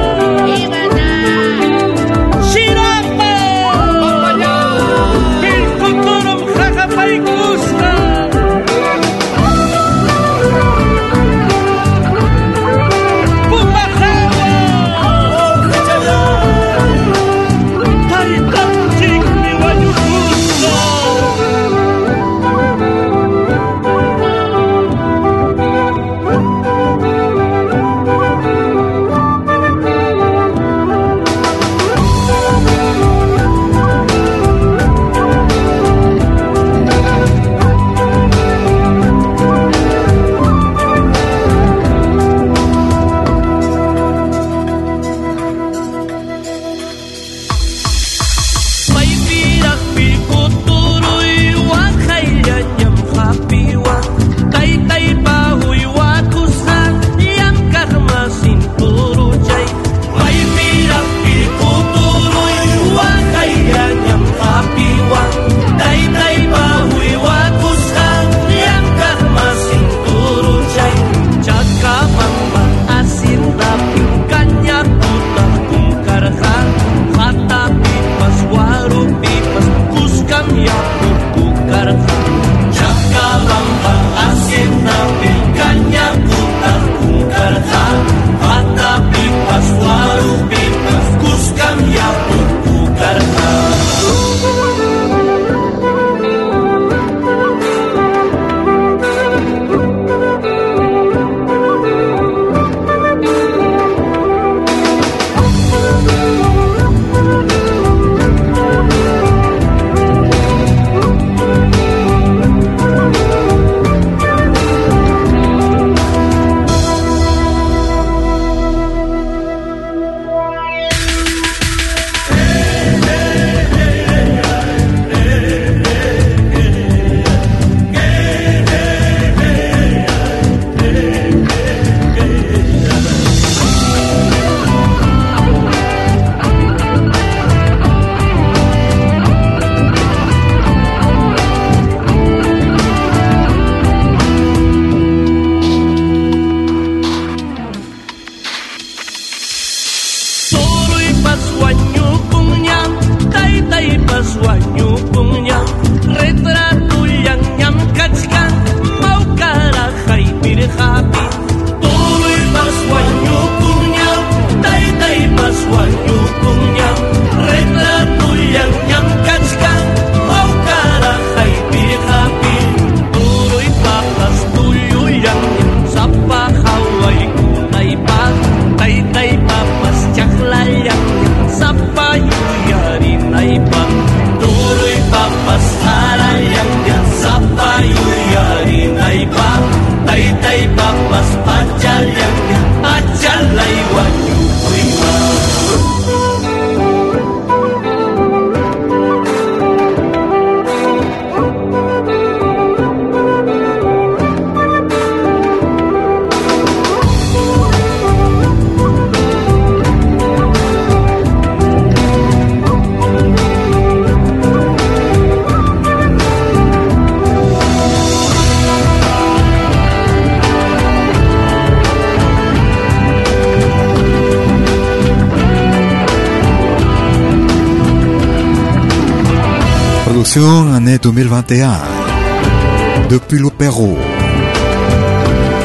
Depuis 233.09 233.39
le 233.39 233.49
Pérou. 233.49 233.97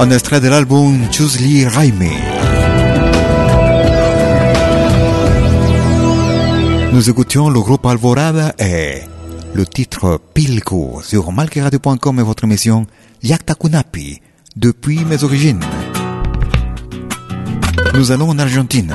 Un 0.01 0.11
extrait 0.11 0.41
de 0.41 0.49
l'album 0.49 0.99
Chusli 1.11 1.67
Raimi. 1.67 2.11
Nous 6.93 7.11
écoutions 7.11 7.51
le 7.51 7.61
groupe 7.61 7.87
Alvorada 7.87 8.55
et 8.59 9.03
le 9.53 9.67
titre 9.67 10.21
Pilco 10.33 11.01
sur 11.03 11.33
malqueradio.com 11.33 12.21
et 12.21 12.23
votre 12.23 12.45
émission 12.45 12.87
Yakta 13.23 13.55
Kunapi 13.55 14.21
depuis 14.57 15.05
mes 15.05 15.25
origines. 15.25 15.65
Nous 17.95 18.13
allons 18.13 18.31
en 18.31 18.39
Argentine. 18.39 18.95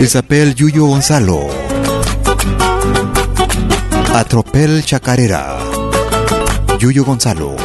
Il 0.00 0.08
s'appelle 0.08 0.54
Yuyo 0.58 0.88
Gonzalo. 0.88 1.59
Atropel 4.14 4.84
Chacarera. 4.84 5.58
Yuyo 6.78 7.04
Gonzalo. 7.04 7.56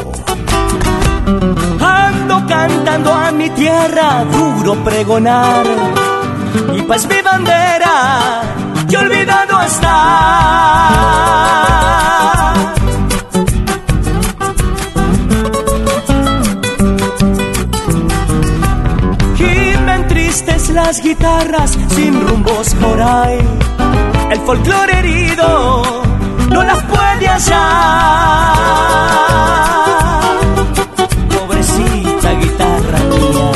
Ando 1.80 2.46
cantando 2.48 3.14
a 3.14 3.32
mi 3.32 3.50
tierra, 3.50 4.26
duro 4.26 4.76
pregonar. 4.84 5.66
Y 6.76 6.82
pues 6.84 7.08
mi 7.08 7.22
bandera, 7.22 8.41
que 8.89 8.98
olvidado 8.98 9.62
está. 9.62 11.16
Entristes 19.96 20.70
las 20.70 21.02
guitarras 21.02 21.78
sin 21.96 22.28
rumbos 22.28 22.76
por 22.76 23.02
ahí. 23.02 23.39
El 24.30 24.39
folclore 24.41 25.00
herido 25.00 26.05
no 26.56 26.64
las 26.64 26.82
puede 26.84 27.28
hallar. 27.28 28.56
Pobrecita 31.34 32.30
guitarra 32.43 32.99
mía. 33.12 33.51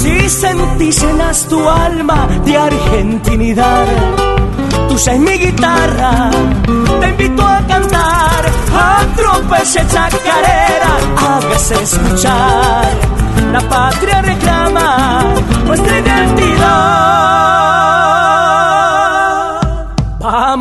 Si 0.00 0.14
sentís 0.28 1.02
llenas 1.02 1.46
tu 1.48 1.58
alma 1.68 2.28
de 2.44 2.56
argentinidad, 2.70 3.86
tú 4.88 4.98
sé 4.98 5.18
mi 5.18 5.36
guitarra, 5.46 6.30
te 7.00 7.06
invito 7.08 7.42
a 7.42 7.60
cantar, 7.72 8.42
atropelle 8.92 9.82
chacarera, 9.92 10.92
hágase 11.28 11.76
escuchar, 11.82 12.90
la 13.52 13.60
patria 13.74 14.20
reclama 14.20 14.88
nuestra 15.66 15.98
identidad. 15.98 17.40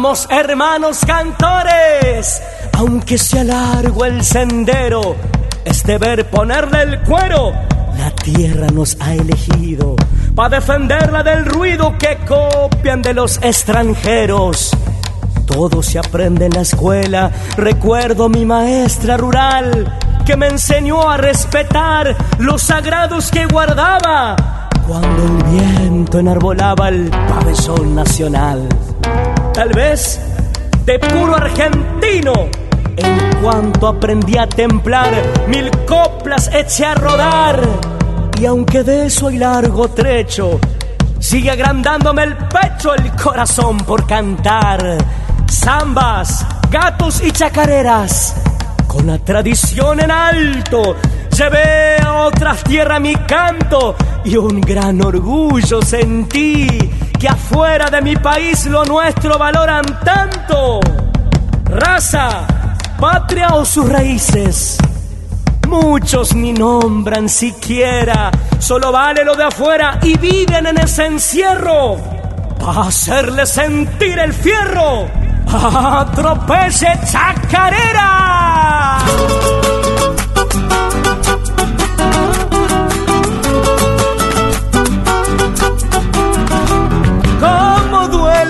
Vamos 0.02 0.30
hermanos 0.32 1.02
cantores, 1.06 2.42
aunque 2.72 3.18
sea 3.18 3.44
largo 3.44 4.06
el 4.06 4.24
sendero, 4.24 5.18
es 5.66 5.84
deber 5.84 6.30
ponerle 6.30 6.84
el 6.84 7.02
cuero. 7.02 7.52
La 7.98 8.10
tierra 8.12 8.68
nos 8.68 8.96
ha 9.02 9.14
elegido 9.14 9.98
para 10.36 10.56
defenderla 10.56 11.22
del 11.22 11.44
ruido 11.44 11.98
que 11.98 12.18
copian 12.26 13.02
de 13.02 13.14
los 13.14 13.40
extranjeros. 13.44 14.72
Todo 15.46 15.84
se 15.84 16.00
aprende 16.00 16.46
en 16.46 16.54
la 16.54 16.62
escuela. 16.62 17.30
Recuerdo 17.58 18.30
mi 18.30 18.46
maestra 18.46 19.18
rural 19.18 20.00
que 20.26 20.38
me 20.38 20.48
enseñó 20.48 21.10
a 21.10 21.18
respetar 21.18 22.16
los 22.38 22.62
sagrados 22.62 23.32
que 23.32 23.46
guardaba 23.48 24.70
cuando 24.88 25.24
el 25.26 25.44
viento 25.44 26.20
enarbolaba 26.20 26.88
el 26.88 27.10
pabellón 27.10 27.96
nacional. 27.96 28.70
Tal 29.54 29.70
vez 29.70 30.20
de 30.86 31.00
puro 31.00 31.36
argentino, 31.36 32.34
en 32.98 33.42
cuanto 33.42 33.88
aprendí 33.88 34.38
a 34.38 34.48
templar, 34.48 35.12
mil 35.48 35.70
coplas 35.86 36.50
eché 36.54 36.86
a 36.86 36.96
rodar. 36.96 37.62
Y 38.40 38.46
aunque 38.46 38.84
de 38.84 39.08
eso 39.08 39.28
hay 39.28 39.38
largo 39.38 39.90
trecho, 39.90 40.60
sigue 41.20 41.52
agrandándome 41.52 42.24
el 42.24 42.38
pecho, 42.38 42.94
el 42.96 43.12
corazón 43.12 43.78
por 43.80 44.08
cantar. 44.08 44.98
Zambas, 45.52 46.46
gatos 46.72 47.22
y 47.24 47.32
chacareras, 47.32 48.36
con 48.88 49.08
la 49.08 49.18
tradición 49.18 50.00
en 50.00 50.12
alto, 50.12 50.96
llevé 51.38 51.98
a 52.02 52.24
otras 52.24 52.64
tierras 52.64 53.02
mi 53.02 53.16
canto 53.16 53.96
y 54.24 54.38
un 54.38 54.62
gran 54.62 55.04
orgullo 55.04 55.82
sentí 55.82 56.90
que 57.20 57.28
afuera 57.28 57.90
de 57.90 58.02
mi 58.02 58.16
país 58.16 58.66
lo 58.66 58.86
nuestro 58.86 59.38
valoran 59.38 59.84
tanto. 60.06 60.80
Raza, 61.66 62.48
patria 62.98 63.50
o 63.50 63.66
sus 63.66 63.90
raíces. 63.90 64.78
Muchos 65.68 66.34
ni 66.34 66.54
nombran 66.54 67.28
siquiera, 67.28 68.32
solo 68.58 68.92
vale 68.92 69.24
lo 69.26 69.36
de 69.36 69.44
afuera 69.44 70.00
y 70.02 70.18
viven 70.18 70.66
en 70.66 70.80
ese 70.80 71.06
encierro. 71.06 71.98
Para 72.58 72.84
hacerle 72.84 73.46
sentir 73.46 74.18
el 74.18 74.34
fierro, 74.34 75.06
atropelle 75.52 77.00
chacarera. 77.12 79.00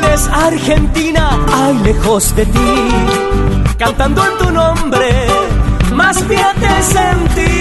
Dueles 0.09 0.29
Argentina, 0.31 1.39
ay 1.53 1.77
lejos 1.83 2.35
de 2.35 2.45
ti, 2.45 2.89
cantando 3.77 4.23
en 4.25 4.37
tu 4.37 4.51
nombre, 4.51 5.27
más 5.93 6.27
bien 6.27 6.47
te 6.59 6.83
sentí. 6.83 7.51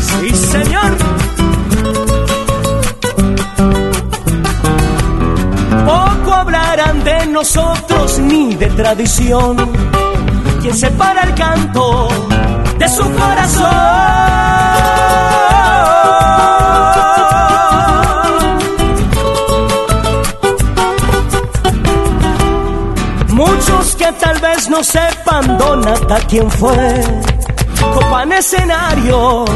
Sí, 0.00 0.34
señor. 0.34 0.96
Poco 5.84 6.34
hablarán 6.34 7.04
de 7.04 7.26
nosotros 7.26 8.18
ni 8.18 8.54
de 8.54 8.66
tradición. 8.66 9.56
Quien 10.60 10.76
separa 10.76 11.22
el 11.22 11.34
canto 11.34 12.08
de 12.78 12.88
su 12.88 13.02
corazón. 13.12 14.95
Vez 24.66 24.70
no 24.70 24.82
sepan 24.82 25.58
Donata 25.58 26.18
quién 26.28 26.50
fue, 26.50 27.00
copan 27.94 28.32
escenarios 28.32 29.50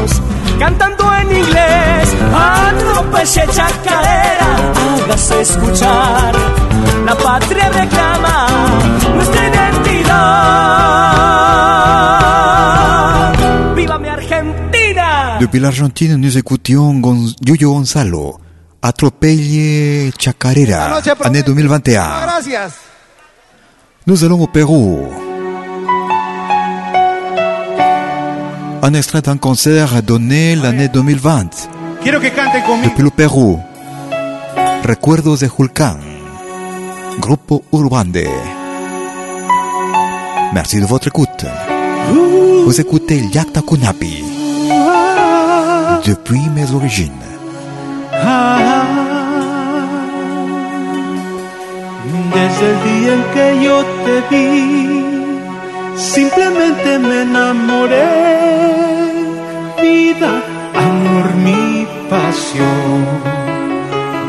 cantando 0.59 1.11
en 1.15 1.31
inglés. 1.31 2.15
Atropelle 2.33 3.47
chacarera, 3.51 4.47
hágase 5.03 5.41
escuchar. 5.41 6.33
La 7.05 7.15
patria 7.15 7.69
reclama 7.69 8.47
nuestra 9.15 9.47
identidad. 9.47 10.13
¡Viva 13.75 13.97
mi 13.97 14.07
Argentina! 14.07 15.37
Depuis 15.39 15.59
l'Argentine, 15.59 16.15
nous 16.17 16.37
écoutions 16.37 16.93
Gon- 17.01 17.33
Yuyo 17.45 17.71
Gonzalo. 17.71 18.39
Atropelle 18.83 20.11
Chacarera, 20.17 20.99
année 21.23 21.43
2021. 21.43 22.03
Gracias. 22.23 22.73
Nous 24.07 24.23
allons 24.23 24.41
au 24.41 24.47
Pérou. 24.47 24.99
Un 28.81 28.93
extrait 28.95 29.21
d'un 29.21 29.37
concert 29.37 30.01
donné 30.01 30.55
l'année 30.55 30.87
2020. 30.87 31.69
Quiero 32.01 32.19
que 32.19 32.29
canten 32.29 32.63
conmigo. 32.63 32.89
Depuis 32.89 33.03
le 33.03 33.11
Pérou. 33.11 33.59
Recuerdos 34.83 35.37
de 35.41 35.47
Julcán. 35.55 35.99
Grupo 37.19 37.63
Urbande. 37.71 38.25
Merci 40.51 40.79
de 40.79 40.85
votre 40.85 41.09
écoute. 41.09 41.45
Vous 42.65 42.81
écoutez 42.81 43.19
Yakta 43.31 43.61
Kunapi. 43.61 44.23
Depuis 46.07 46.41
mes 46.55 46.71
origines. 46.71 47.11
Desde 52.33 52.65
el 52.71 52.77
día 52.83 53.11
en 53.13 53.23
que 53.33 53.47
yo 53.65 53.77
te 54.05 54.15
vi, 54.29 54.45
simplemente 55.97 56.89
me 56.99 57.21
enamoré. 57.23 58.07
Vida, 59.81 60.31
amor, 60.73 61.25
mi 61.45 61.85
pasión. 62.09 62.99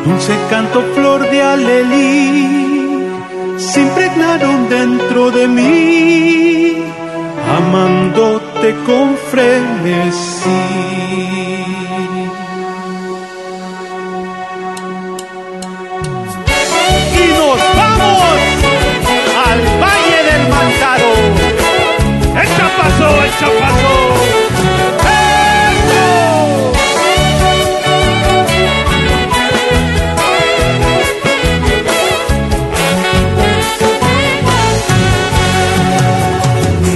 Dulce 0.04 0.34
canto, 0.50 0.82
flor 0.94 1.30
de 1.30 1.42
alelí, 1.42 3.08
se 3.56 3.82
impregnaron 3.82 4.68
dentro 4.68 5.30
de 5.30 5.46
mí, 5.46 6.84
amándote 7.56 8.74
con 8.84 9.16
frenesí. 9.30 10.50
zapato. 23.38 23.92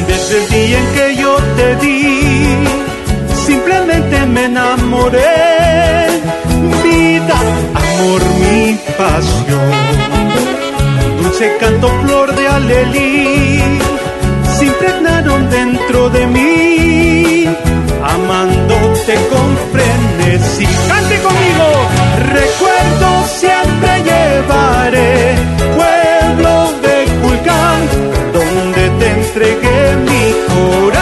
Desde 0.08 0.42
el 0.42 0.48
día 0.50 0.78
en 0.78 0.86
que 0.94 1.16
yo 1.22 1.36
te 1.56 1.76
di, 1.76 2.56
simplemente 3.46 4.26
me 4.26 4.44
enamoré. 4.44 6.20
Vida, 6.82 7.38
amor, 7.74 8.22
mi 8.40 8.78
pasión. 8.98 9.70
Dulce 11.22 11.56
canto, 11.60 11.88
flor 12.02 12.34
de 12.34 12.48
alelí 12.48 13.35
impregnaron 14.76 15.50
dentro 15.50 16.10
de 16.10 16.26
mí. 16.26 17.46
Amándote 18.02 19.14
con 19.30 19.48
frenesí. 19.72 20.66
Cante 20.88 21.16
conmigo. 21.20 21.68
Recuerdo 22.32 23.08
siempre 23.26 23.90
llevaré. 24.08 25.34
Pueblo 25.76 26.72
de 26.82 26.96
Culcán, 27.22 27.80
donde 28.32 28.82
te 28.98 29.10
entregué 29.10 29.96
mi 30.08 30.24
corazón. 30.46 30.95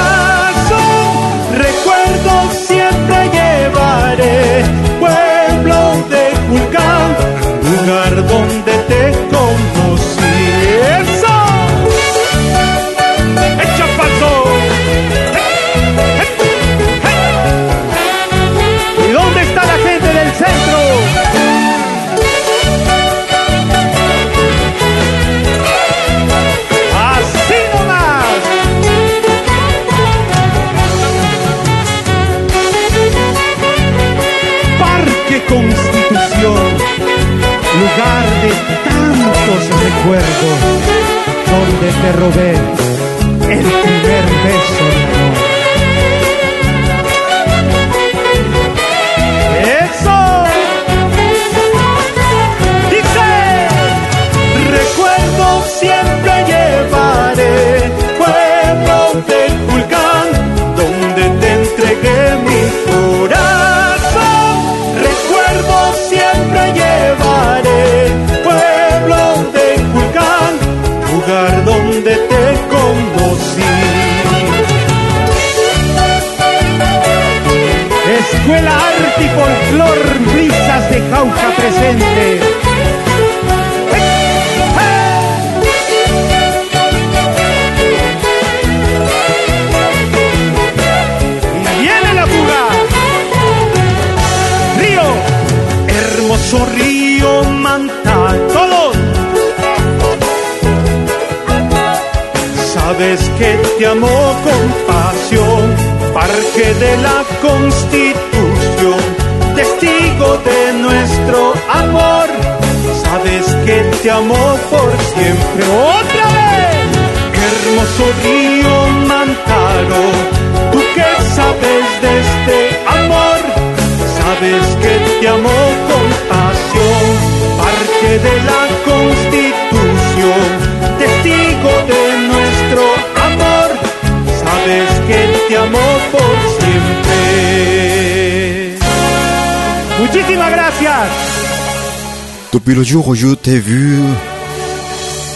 Depuis 142.55 142.77
le 142.77 142.85
jour 142.85 143.09
où 143.09 143.17
je 143.17 143.35
t'ai 143.35 143.59
vu, 143.59 143.99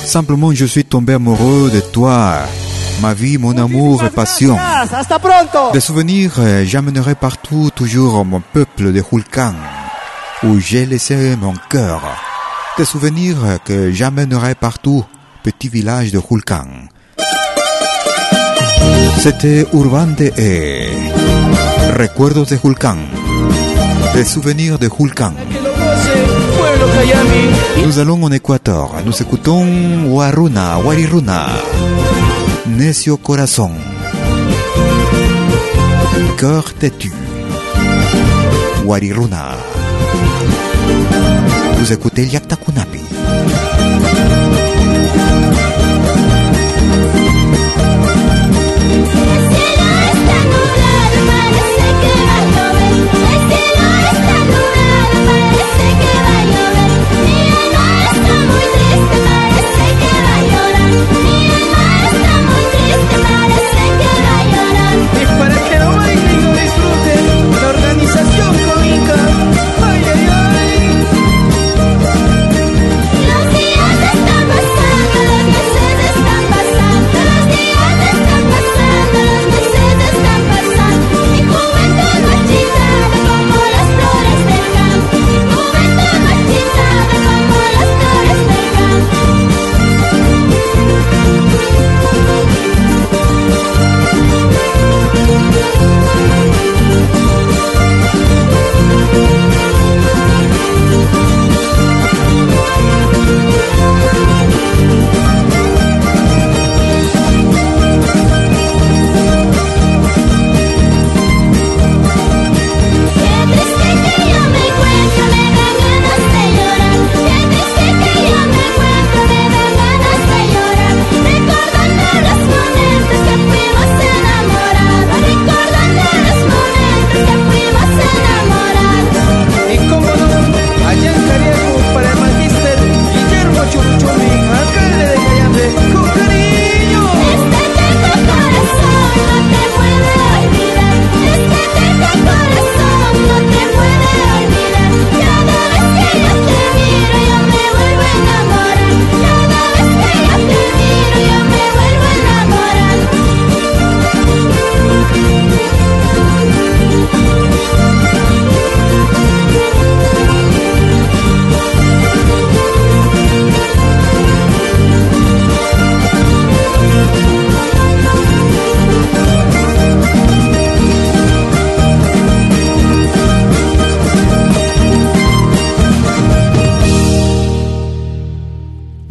simplement 0.05 0.55
je 0.55 0.65
suis 0.65 0.85
tombé 0.85 1.15
amoureux 1.15 1.69
de 1.69 1.81
toi. 1.81 2.35
Ma 3.03 3.13
vie, 3.13 3.39
mon 3.39 3.59
amour 3.59 4.05
et 4.05 4.11
passion. 4.11 4.57
Hasta 4.57 5.19
pronto. 5.19 5.73
Des 5.73 5.81
souvenirs, 5.81 6.35
euh, 6.39 6.65
j'amènerai 6.65 7.17
partout 7.17 7.71
toujours 7.75 8.25
mon 8.25 8.41
peuple 8.41 8.93
de 8.93 9.03
Hulkan, 9.03 9.55
où 10.45 10.61
j'ai 10.61 10.87
laissé 10.87 11.35
mon 11.35 11.55
cœur. 11.69 12.03
Des 12.77 12.85
souvenirs 12.85 13.59
que 13.65 13.91
j'amènerai 13.91 14.55
partout, 14.55 15.05
petit 15.43 15.69
village 15.69 16.13
de 16.13 16.21
Hulkan. 16.21 16.69
C'était 19.19 19.67
Urbande 19.73 20.21
et 20.21 20.87
Recuerdos 21.99 22.45
de 22.45 22.57
Hulkan. 22.63 22.99
Des 24.15 24.25
souvenirs 24.25 24.79
de 24.79 24.89
Hulkan. 24.89 25.35
Nous 27.85 27.99
allons 27.99 28.23
en 28.23 28.31
Équateur. 28.33 28.91
Nous 29.05 29.23
écoutons 29.23 29.67
Waruna, 30.09 30.79
Wariruna. 30.79 31.47
Necio 32.67 33.17
Corazon. 33.17 33.71
Cœur 36.37 36.75
têtu. 36.75 37.13
Wariruna. 38.85 39.57
Vous 41.79 41.93
écoutez 41.93 42.27
Yakta 42.27 42.57
Kunapi. 42.57 43.01
Y 65.21 65.27
para 65.39 65.59
que 65.69 65.79
lo 65.79 65.97
bailen 65.97 66.18
y 66.18 66.18
lo 66.18 66.18
disfruten, 66.18 66.18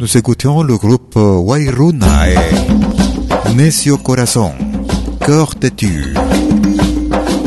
Nous 0.08 0.16
écoutions 0.16 0.62
le 0.62 0.78
groupe 0.78 1.16
Wairuna 1.16 2.30
et 2.30 3.54
Necio 3.54 3.98
Corazon, 3.98 4.52
Cœur 5.20 5.54
têtu. 5.54 6.14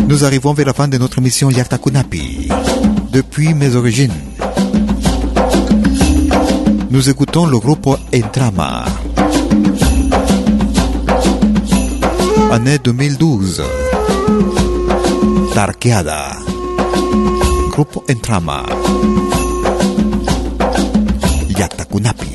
Nous 0.08 0.24
arrivons 0.24 0.54
vers 0.54 0.68
la 0.68 0.74
fin 0.74 0.88
de 0.88 1.00
notre 1.00 1.18
émission 1.18 1.50
Kunapi, 1.50 2.50
depuis 3.12 3.56
mes 3.56 3.76
origines. 3.76 4.14
Nous 6.92 7.10
écoutons 7.10 7.48
le 7.48 7.58
groupe 7.58 7.98
Entrama. 8.14 8.86
Année 12.52 12.78
2012. 12.78 13.64
Tarqueada. 15.56 16.38
Grupo 17.72 18.04
Entrama. 18.08 18.66
Yatakunapi. 21.58 22.31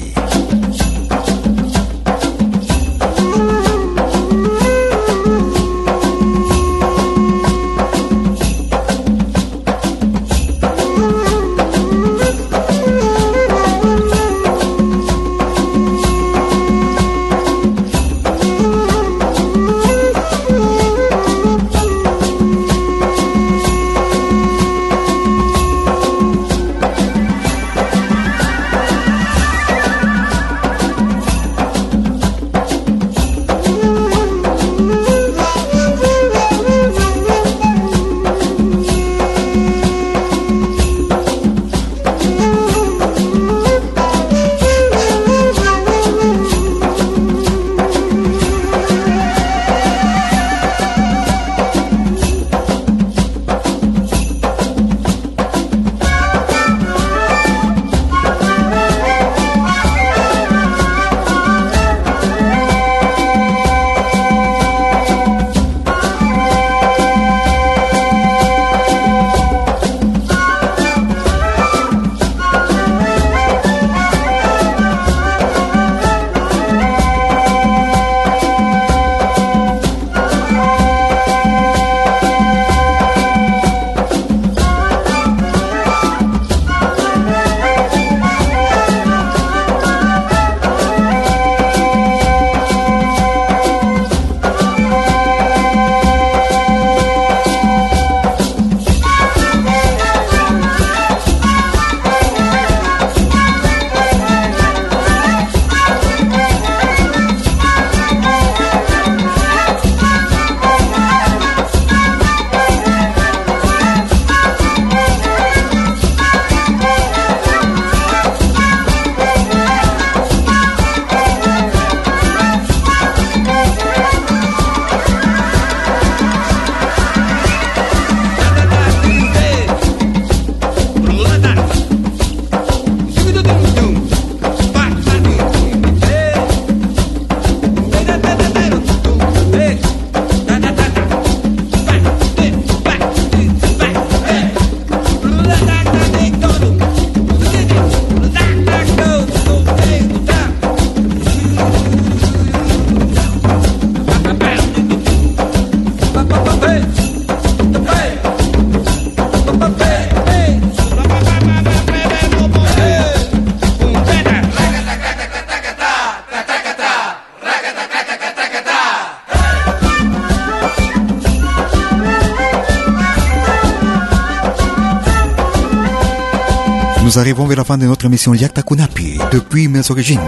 Nous 177.17 177.21
arrivons 177.21 177.47
vers 177.47 177.57
la 177.57 177.65
fin 177.65 177.79
de 177.79 177.87
notre 177.87 178.05
émission 178.05 178.35
Yakta 178.35 178.61
Kunapi, 178.61 179.17
depuis 179.33 179.69
mes 179.69 179.91
origines. 179.91 180.21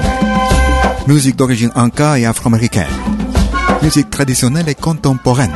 Musique 1.06 1.36
d'origine 1.36 1.70
anka 1.74 2.18
et 2.18 2.24
afro-américaine. 2.24 2.88
Musique 3.82 4.08
traditionnelle 4.08 4.70
et 4.70 4.74
contemporaine, 4.74 5.52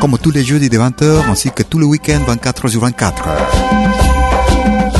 comme 0.00 0.16
tous 0.16 0.30
les 0.30 0.44
jeudis 0.44 0.68
de 0.68 0.78
20h 0.78 1.28
ainsi 1.28 1.50
que 1.50 1.64
tous 1.64 1.80
les 1.80 1.86
week-ends 1.86 2.22
24h 2.28 2.68
sur 2.68 2.80
24. 2.82 3.28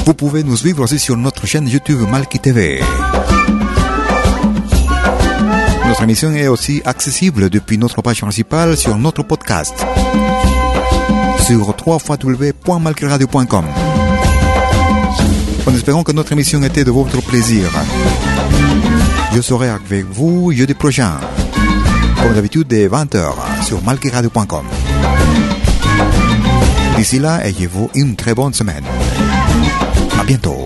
Vous 0.05 0.15
pouvez 0.15 0.43
nous 0.43 0.57
suivre 0.57 0.83
aussi 0.83 0.99
sur 0.99 1.17
notre 1.17 1.47
chaîne 1.47 1.69
YouTube 1.69 2.01
Malki 2.11 2.41
TV. 2.41 2.81
Notre 5.87 6.03
émission 6.03 6.33
est 6.33 6.49
aussi 6.49 6.83
accessible 6.85 7.49
depuis 7.49 7.79
notre 7.79 8.03
page 8.03 8.23
principale 8.23 8.77
sur 8.77 8.99
notre 8.99 9.23
podcast 9.23 9.87
sur 11.45 11.77
www.malkiradio.com. 11.87 13.67
En 15.67 15.75
espérant 15.75 16.03
que 16.05 16.13
notre 16.13 16.33
émission 16.33 16.63
était 16.63 16.85
de 16.85 16.91
votre 16.91 17.21
plaisir. 17.23 17.69
Je 19.35 19.41
serai 19.41 19.69
avec 19.69 20.07
vous 20.07 20.53
jeudi 20.53 20.75
prochain, 20.75 21.13
comme 22.23 22.35
d'habitude, 22.35 22.67
dès 22.69 22.89
20h 22.89 23.33
sur 23.65 23.83
malkiradio.com. 23.83 24.65
D'ici 26.97 27.19
là, 27.19 27.45
ayez-vous 27.47 27.91
une 27.95 28.17
très 28.17 28.35
bonne 28.35 28.55
semaine. 28.55 28.85
À 30.19 30.25
bientôt. 30.25 30.66